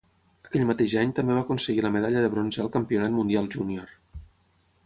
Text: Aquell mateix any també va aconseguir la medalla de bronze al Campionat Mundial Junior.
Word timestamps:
Aquell 0.47 0.63
mateix 0.69 0.95
any 1.01 1.11
també 1.19 1.35
va 1.39 1.43
aconseguir 1.45 1.85
la 1.87 1.93
medalla 1.97 2.25
de 2.25 2.33
bronze 2.37 2.65
al 2.65 2.73
Campionat 2.79 3.15
Mundial 3.19 3.55
Junior. 3.59 3.97